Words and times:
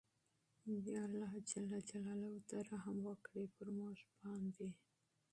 ېاالله 0.87 1.33
ته 2.49 2.57
رحم 2.69 2.97
وکړې 3.09 3.43
پرموګ 3.55 3.97
باندې 4.19 4.69